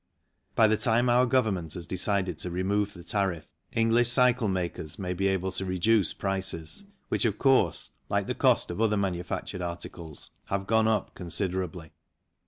By 0.55 0.67
the 0.67 0.77
time 0.77 1.09
our 1.09 1.27
Government 1.27 1.75
has 1.75 1.85
decided 1.85 2.39
to 2.39 2.49
remove 2.49 2.95
the 2.95 3.03
tariff, 3.03 3.45
English 3.71 4.09
cycle 4.09 4.47
makers 4.47 4.97
may 4.97 5.13
be 5.13 5.27
able 5.27 5.51
to 5.51 5.63
reduce 5.63 6.11
prices 6.15 6.85
which, 7.09 7.23
of 7.23 7.37
course, 7.37 7.91
like 8.09 8.25
the 8.25 8.33
cost 8.33 8.71
of 8.71 8.81
other 8.81 8.97
manufactured 8.97 9.61
articles, 9.61 10.31
have 10.45 10.65
gone 10.65 10.87
up 10.87 11.13
considerably. 11.13 11.91